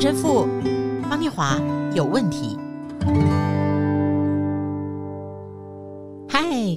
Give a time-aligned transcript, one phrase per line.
[0.00, 0.46] 陈神父
[1.10, 1.60] 方念华
[1.92, 2.56] 有问题。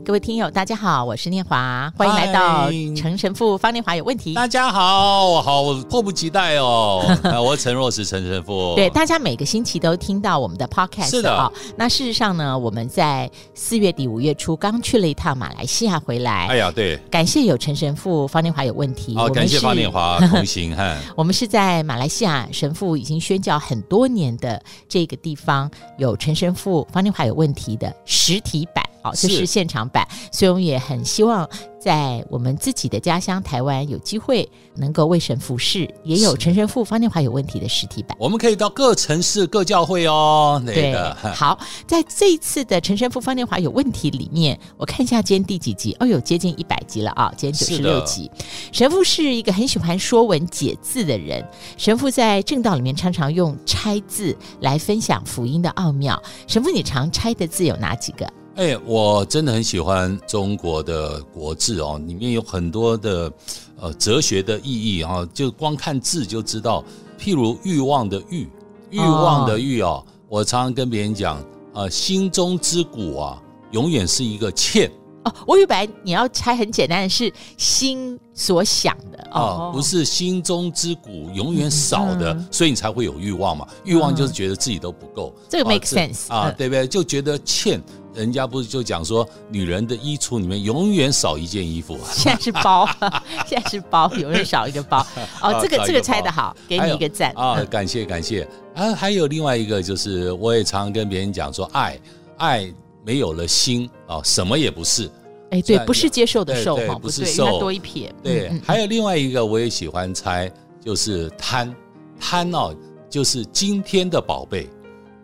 [0.06, 4.34] 各位听友，大家好，我是念华，欢迎来到陈神父方念华有问题。
[4.36, 7.04] 大家好，我好迫不及待哦。
[7.44, 8.74] 我是陈若石陈神父。
[8.76, 11.36] 对，大家每个星期都听到我们的 podcast 是的。
[11.36, 16.48] 哦，那事实上呢，我们在四月底五月初刚去了一趟马来西亚回来。
[16.48, 19.16] 哎呀，对，感谢有陈神父方念华有问题。
[19.16, 20.96] 好，感谢方念华同行哈。
[21.18, 28.84] 我们是在马来西亚神父已经宣教很多年的这个地方，有陈神父方念华有问题的实体版。
[29.02, 31.48] 好，这是现场版，所以我们也很希望
[31.80, 38.16] 在我们自己的家乡台湾有机会能够为神服侍，也有陈神父方念华有问题的实体版。
[38.20, 40.62] 我们可以到各城市各教会哦。
[40.66, 45.96] 对的，好，在这一次的陈神父方念华有问题里面，我看一下今天第几集？
[46.00, 47.34] 哦，有接近一百集了啊！
[47.36, 48.30] 今天九十六集。
[48.72, 51.44] 神父是一个很喜欢说文解字的人，
[51.78, 56.22] 神父在正道里面常常用拆字来分享福音的奥妙。
[56.46, 58.32] 神父，你常拆的字有哪几个？
[58.62, 63.34] 哎、欸，我真的很喜欢中国的国字哦，里面有很多的
[63.80, 66.86] 呃哲学的意义啊，就光看字就知道。
[67.20, 68.48] 譬如欲望的欲，
[68.92, 74.92] 欲望的欲哦，我常常跟别人讲，呃，心中之谷啊，永远是一个欠。
[75.24, 83.68] 哦，我以为你要猜很简单的是心所想的哦，不是心中之谷永远少的，嗯、所以你才会有欲望嘛。
[83.84, 86.88] 欲望就是觉得自己都不够，这个 make sense 啊，对不对？
[86.88, 87.82] 就觉得欠。
[88.14, 91.98] 人家不是就讲说，女人的衣橱里面永远少一件衣服。
[92.12, 92.86] 现在是包，
[93.48, 95.00] 现在是包，永远少一个包。
[95.42, 97.64] 哦，这个这个猜的好，给你一个赞啊！
[97.70, 98.94] 感谢感谢啊！
[98.94, 101.98] 还有另外一个就是，我也常常跟别人讲说，爱
[102.36, 105.10] 爱没有了心啊，什么也不是。
[105.52, 108.14] 哎，对，不是接受的受哈，不是受多一撇。
[108.24, 111.76] 对，还有另外一个我也喜欢猜，就是贪
[112.20, 112.74] 贪哦，
[113.10, 114.70] 就是今天的宝贝。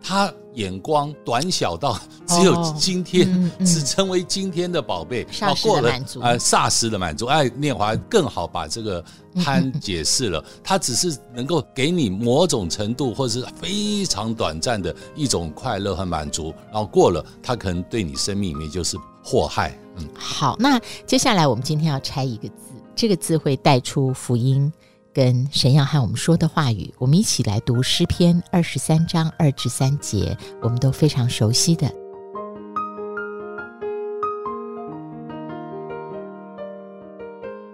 [0.00, 7.26] 他眼光短小到只有今天，哦嗯嗯、只成为今天的宝贝，霎时的满足，呃，霎时的满足。
[7.26, 9.02] 哎，念华更好把这个
[9.36, 19.76] 贪解释了，他、嗯、只是能够给你某种程度或者是非常短暂的一种快乐和满足，然后过了，他可能对你生命里面就是祸害。
[19.96, 22.54] 嗯，好，那接下来我们今天要拆一个字，
[22.94, 24.72] 这个字会带出福音。
[25.10, 31.92] 跟神要和我们说的话语，我们一起来读诗篇二十三章二至三节，我们都非常熟悉的。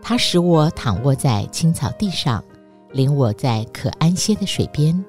[0.07, 2.45] 他使我躺卧在青草地上，
[2.93, 5.03] 领我在可安歇的水边。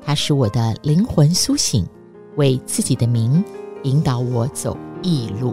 [0.00, 1.84] 他使我的灵魂苏醒，
[2.36, 3.44] 为自己的名
[3.82, 5.52] 引导我走义路。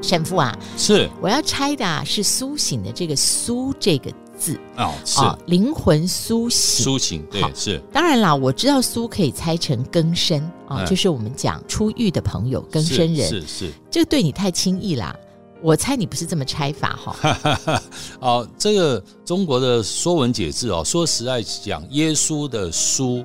[0.00, 7.78] 神父啊，是我要拆的啊，是苏醒的这个“苏”这个字哦，是灵魂苏醒，苏醒对是。
[7.92, 13.72] 当然啦，我知道“苏”可以猜成更生啊，就是我们讲出狱的朋友、更生人，是是。
[13.90, 15.14] 这个对你太轻易啦，
[15.60, 17.82] 我猜你不是这么拆法哈。
[18.20, 23.24] 哦，这个中国的说文解字哦，说实在讲，耶稣的“苏”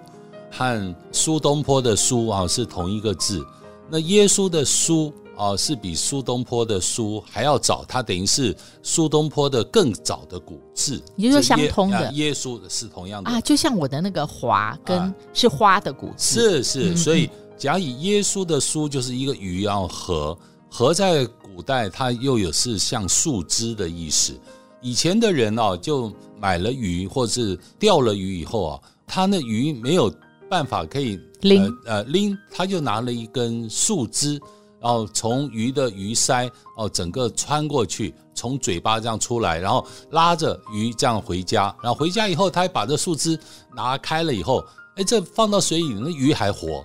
[0.52, 3.46] 和苏东坡的“苏”啊是同一个字，
[3.90, 5.14] 那耶稣的“苏”。
[5.36, 12.12] 哦，是比苏东坡的“苏”还要早，它等于是苏东坡的更早的古字，也就是说相通的。
[12.14, 16.98] 耶稣是同样的啊，就像我的那个“华”跟是花的古字，是是。
[16.98, 20.38] 所以假以耶稣的“书”就是一个鱼，要“合”
[20.70, 24.34] 合”，“”在古代它又有是像树枝的意思。
[24.82, 30.14] 以前的人哦，就买了鱼或是钓了鱼以后啊，他那鱼没有
[30.50, 34.40] 办法可以拎呃拎，他就拿了一根树枝。
[34.84, 41.74] 然后从鱼的鱼鳃哦，整个穿过去，从嘴巴这样出来，然后拉着鱼这样回家。
[41.82, 43.40] 然后回家以后，他还把这树枝
[43.74, 44.62] 拿开了以后，
[44.98, 46.84] 哎，这放到水里，那鱼还活。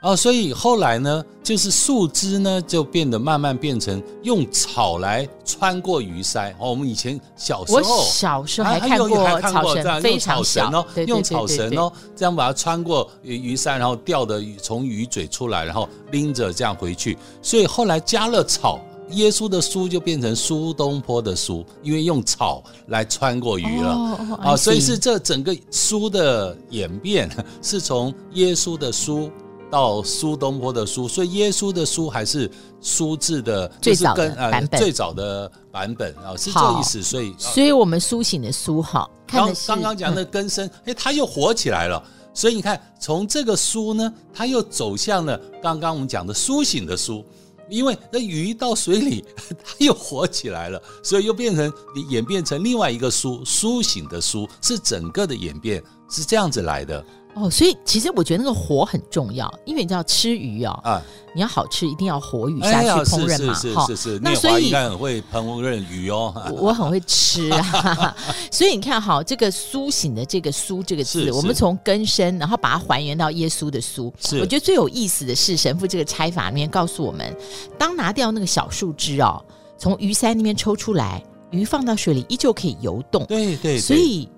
[0.00, 6.52] 啊，所以后来呢，就是树枝呢，就变得慢慢变成用草来穿过鱼鳃。
[6.52, 9.08] 哦，我们以前小时候，我小时候还看过
[9.40, 17.18] 草绳，非常小哦，用草绳哦，这样把它穿过鱼鱼鳃，然后钓的鱼从鱼嘴出来，然后拎着这样回去。
[17.42, 18.78] 所以后来加了草，
[19.10, 23.92] 耶稣的书就变成苏东坡的书，因为用草来穿过鱼了。
[23.92, 27.28] 哦，啊，所以是这整个书的演变，
[27.60, 29.28] 是从耶稣的苏。
[29.70, 32.50] 到苏东坡的书，所以耶稣的书还是
[32.80, 37.02] 苏字的最早的版本，最早的版本啊，是这意思。
[37.02, 42.02] 所以，所以我们苏醒的苏哈，刚刚刚讲的根生，哎，他又活起来了。
[42.34, 47.24] 所以你看，从这个苏呢，它又走向了刚刚我们讲的苏醒的苏。
[47.68, 49.22] 因为那鱼到水里，
[49.62, 51.70] 它又活起来了，所以又变成
[52.08, 57.04] 演变成另外一个书苏醒的苏，是整个的演变是这样子来的。
[57.40, 61.02] 哦，所以其实我觉得那个火很重要，因为你知道吃鱼哦，啊，
[61.34, 68.16] 你要好吃，一定要活鱼下去烹饪嘛，哈、哎，是是是，那所以应该很会烹饪鱼哦， 我很会吃啊，
[68.50, 77.36] 所以你看哈，这个苏醒的这个“苏”这个字，我们从根深，然后把它还原到耶稣的“苏”，是，我觉得最有意思的是神父这个拆法里面告诉我们，
[77.78, 79.40] 当拿掉那个小树枝哦，
[79.78, 84.28] 从鱼鳃那边抽出来，鱼放到水里依旧可以游动，对对，对，所以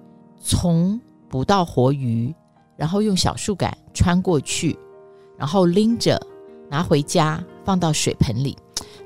[0.44, 2.34] 从捕到活鱼。
[2.80, 4.74] 然后用小树干穿过去，
[5.36, 6.18] 然后拎着
[6.70, 8.56] 拿回家放到水盆里，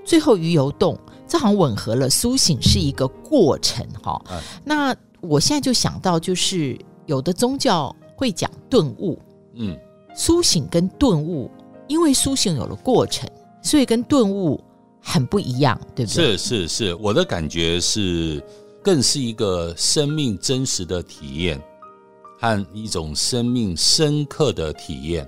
[0.05, 2.09] 最后鱼游动，这好像吻合了。
[2.09, 4.41] 苏醒是一个过程，哈、哦嗯。
[4.65, 9.19] 那我现在就想到，就是有的宗教会讲顿悟，
[9.55, 9.77] 嗯，
[10.15, 11.51] 苏醒跟顿悟，
[11.89, 13.29] 因为苏醒有了过程，
[13.61, 14.63] 所以跟顿悟
[15.01, 16.37] 很不一样，对不对？
[16.37, 18.41] 是是是，我的感觉是，
[18.85, 21.61] 更是一个生命真实的体验。
[22.45, 25.27] 和一种生命深刻的体验，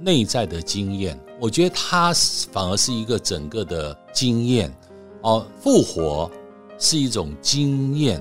[0.00, 2.12] 内在的经验，我觉得它
[2.50, 4.74] 反而是一个整个的经验
[5.22, 5.46] 哦。
[5.60, 6.28] 复活
[6.76, 8.20] 是一种经验，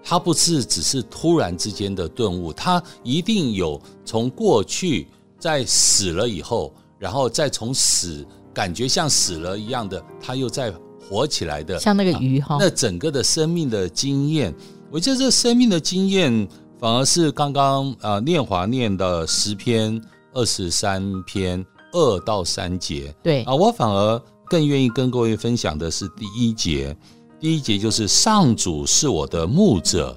[0.00, 8.24] 它不是只是突然之间的顿悟，它一定有从过去在死了以后，然后再从死
[8.54, 10.72] 感觉像死了一样的，它又再
[11.10, 12.58] 活起来的，像那个鱼哈、哦。
[12.60, 14.54] 那整个的生命的经验，
[14.88, 16.48] 我觉得这生命的经验。
[16.78, 20.00] 反而是刚刚呃，念华念的十篇
[20.34, 26.94] 二十三篇二到三节，对啊，我反而更愿意跟各位分享的是第一节。
[27.40, 30.16] 第一节就是上主是我的牧者，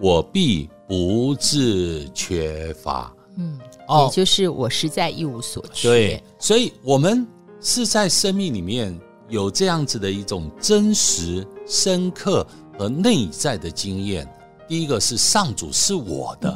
[0.00, 3.12] 我必不致缺乏。
[3.36, 3.58] 嗯，
[3.88, 5.88] 哦，也就是我实在一无所缺。
[5.88, 7.26] 对，所以我们
[7.60, 8.98] 是在生命里面
[9.28, 12.46] 有这样子的一种真实、深刻
[12.76, 14.28] 和内在的经验。
[14.70, 16.48] 第一个是上主是我的，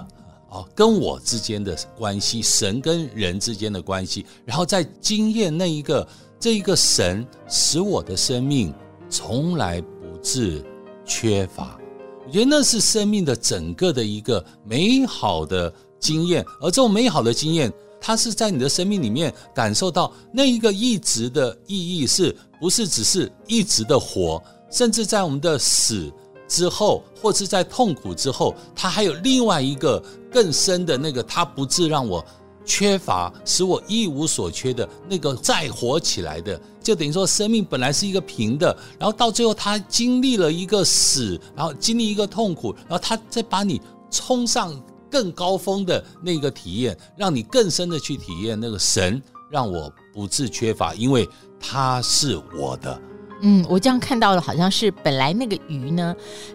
[0.49, 6.07] 啊，跟我之间的关系，神跟人之间的关系，然后在经验那一个
[6.39, 8.73] 这一个神使我的生命
[9.11, 10.65] 从来不致
[11.05, 11.77] 缺乏，
[12.25, 24.41] 我觉得那是生命的整个的一个美好的经验，而这种美好的经验，它是在你的生命里面感受到那一个一直的意义，是不是只是一直的活，
[24.71, 26.13] 甚至在我们的死。
[26.55, 32.25] 之后，或是在痛苦之后，他还有另外一个更深的那个，他不致让我
[32.65, 44.81] 缺乏，使我一无所缺的那个再活起来的，就等于说生命本来是一个平的，然后到最后他经历了一个死，然后经历一个痛苦，然后他再把你冲上
[45.11, 49.21] 更高峰的那个体验，让你更深的去体验那个神
[49.51, 51.29] 让我不致缺乏，因为
[51.59, 53.01] 他是我的。
[53.41, 56.15] 嗯，我这样看到的好像是本来那个鱼呢，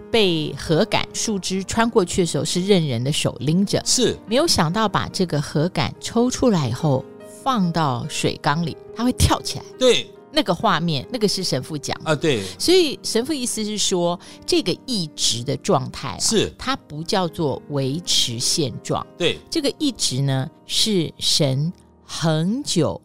[0.09, 7.05] 被禾杆树枝穿过去的时候是任人的手拎着，是没有想到把这个禾杆抽出来以后
[7.43, 9.65] 放到水缸里，它会跳起来。
[9.77, 12.41] 对，那个画面，那个是神父讲啊，对。
[12.57, 21.71] 所以神父意思是说，这个一直的状态、啊、是它不叫做维持现状，对，这个一直呢是神
[22.03, 22.99] 恒久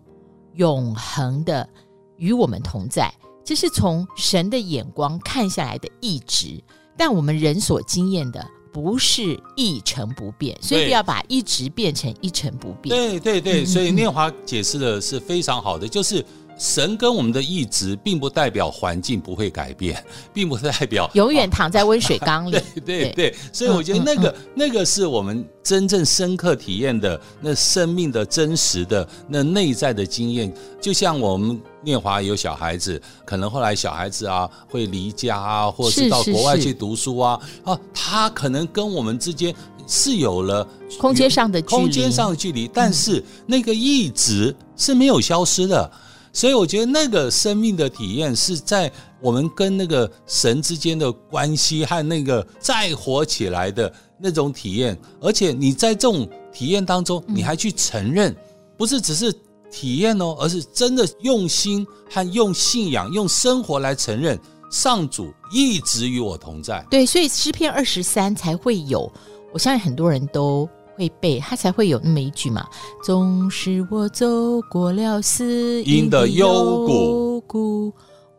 [0.55, 1.69] 永恒的
[2.17, 3.13] 与我们同在。
[3.45, 6.63] 这是从神的眼光看下来的一直，
[6.97, 12.97] 但我们人所经验的不是一成不变，所以不要把一直变成一成不变。
[12.97, 16.25] 对对对，所以念华解释的是非常好的，就是。
[16.59, 22.53] 神跟我们的意志，并不代表环境不会改变， 并不代表永远 躺在温水缸里。
[22.75, 30.53] 对对对，所以我觉得那个、嗯嗯、那个是我们真正深刻体验的那生命的真实的那内在的经验。
[30.81, 39.55] 就像我们念华有小孩子，可能后来小孩子啊会离家啊，或是到国外去读书啊，啊，他可能跟我们之间
[39.87, 40.67] 是有了
[40.99, 45.91] 空间上的距离，空间上的距离，但是那个意志是没有消失的。
[46.35, 58.35] 所以我觉得那个生命的体验是在我们跟那个神之间的关系和那个再活起来的那种体验，而且你在这种体验当中，你还去承认，
[58.77, 59.33] 不是只是
[59.71, 64.37] 体验哦，而是真的用心和用信仰、用生活来承认
[64.73, 66.85] 上主一直与我同在。
[66.91, 69.09] 对，所以诗篇二十三才会有，
[69.53, 70.69] 我相信很多人都。
[70.97, 72.67] 会背，他才会有那么一句嘛。
[73.05, 74.27] 纵使我走
[74.71, 77.93] 过了死荫的幽谷，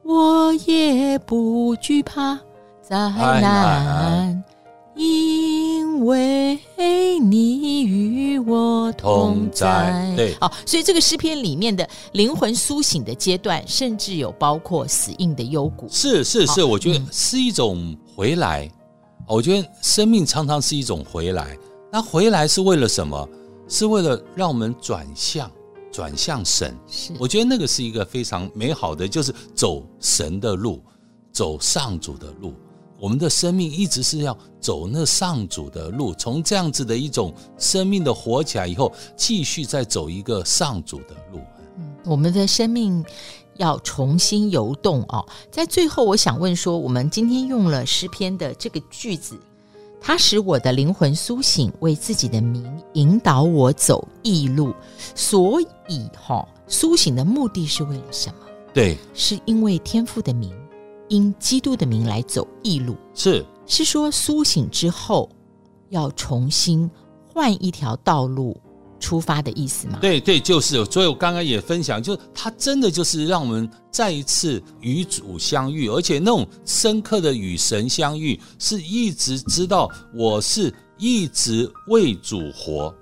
[0.04, 2.40] 我也不惧怕
[2.82, 2.98] 灾
[3.42, 4.44] 难，
[4.96, 6.60] 因因为
[7.20, 10.14] 你与我同在。
[10.16, 15.88] 对，哦，所以这个诗篇里面的灵魂苏醒的阶段，甚至有包括死荫的幽谷。
[15.90, 18.66] 是是是，哦、我觉得是一种回来。
[18.66, 21.58] 嗯、我觉得生命常常是一种回来。
[21.96, 23.30] 那回来是为了什么？
[23.70, 25.50] 是为了让我们转向，
[25.90, 26.78] 转向神。
[26.86, 30.84] 是，我觉得那个是一个非常美好的，就是走神的路，
[31.32, 32.54] 走上主的路。
[33.00, 41.40] 我们的生命一直是要走那上主的路，从这样子的一种生命的活起来以后，继续再走一个上主的路。
[41.78, 43.02] 嗯，我们的生命
[43.56, 45.26] 要重新游动哦。
[45.50, 49.40] 在最后，我想问说，我们今天用了诗篇的这个句子，
[50.08, 54.72] 它使我的灵魂苏醒，为自己的名引导我走义路。
[55.16, 58.36] 所以，哈，苏醒的目的是为了什么？
[58.72, 60.54] 对，是因为天父的名。
[61.08, 65.28] 因基督的名来走义路，是是说苏醒之后
[65.90, 66.88] 要重新
[67.28, 68.56] 换一条道路
[69.00, 69.98] 出发的意思吗？
[70.02, 70.84] 对对，就是。
[70.86, 82.94] 所以我刚刚也分享，就是他真的就是让我们再一次与主相遇，而且那种深刻的与神相遇，是一直知道我是一直为主活。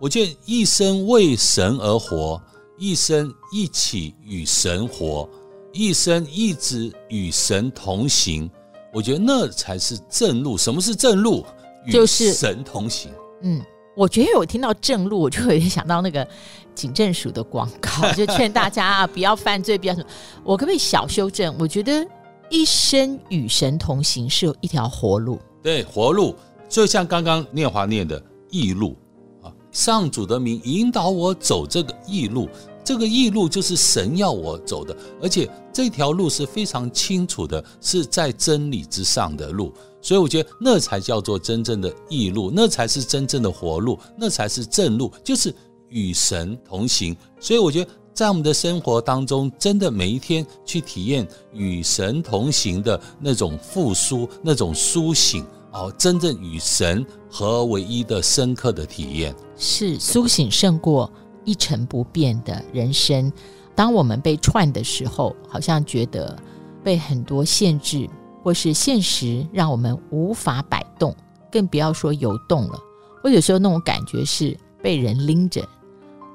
[0.00, 2.40] 我觉得一生为神而活，
[2.78, 5.28] 一生一起与神活。
[5.74, 8.50] 一生一直与神同行，
[8.92, 10.58] 我觉得那才是正路。
[10.58, 11.46] 什么是正路？
[11.90, 13.10] 就是与神同行。
[13.40, 13.58] 嗯，
[13.94, 16.26] 我觉得我听到正路， 我就有点想到那个
[16.74, 20.06] 警政署的广告， 就劝大家啊，不要犯罪，不要什么。
[20.42, 21.54] 我可不可以小修正？
[21.58, 22.06] 我觉得
[22.48, 25.38] 一生与神同行是有一条活路。
[25.62, 26.34] 对，活路
[26.68, 28.96] 就像刚刚念华念的义路
[29.42, 32.48] 啊，上主的名引导我走这个义路。
[32.84, 39.72] 这个义路就是神要我走的，而且这条路是非常清楚的，是在真理之上的路，
[40.02, 45.54] 所以我觉得那才叫做真正的义路，那才是真正的活路，那才是正路，就是
[45.88, 47.16] 与神同行。
[47.40, 61.10] 所以我觉得在我们的生活当中，真的每一天去体验与神同行的那种复苏、那种苏醒哦，真正与神合为一的深刻的体验，是苏醒胜过。
[61.44, 63.32] 一成不变的人生，
[63.74, 66.38] 当我们被串的时候，好像觉得
[66.84, 68.08] 被很多限制，
[68.42, 71.14] 或是现实让我们无法摆动，
[71.50, 72.78] 更不要说游动了。
[73.22, 75.66] 我有时候那种感觉是被人拎着，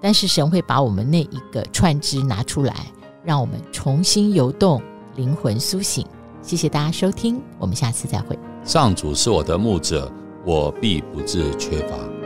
[0.02, 2.88] 但是神会把我们那一个串枝拿出来，
[3.24, 4.82] 让我们重新游动，
[5.16, 6.06] 灵魂苏醒。
[6.42, 8.40] 谢谢大家收听，我们下次再会。
[8.64, 10.10] 上主是我的牧者，
[10.46, 12.17] 我必不致缺乏。